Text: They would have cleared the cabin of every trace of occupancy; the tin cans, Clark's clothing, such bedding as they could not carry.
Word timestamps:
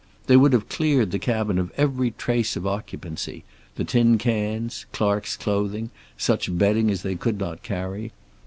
They 0.25 0.35
would 0.35 0.51
have 0.53 0.67
cleared 0.67 1.11
the 1.11 1.19
cabin 1.19 1.59
of 1.59 1.71
every 1.77 2.09
trace 2.09 2.55
of 2.55 2.65
occupancy; 2.65 3.43
the 3.75 3.83
tin 3.83 4.17
cans, 4.17 4.87
Clark's 4.91 5.37
clothing, 5.37 5.91
such 6.17 6.57
bedding 6.57 6.89
as 6.89 7.03
they 7.03 7.13
could 7.13 7.37
not 7.39 7.61
carry. 7.61 8.11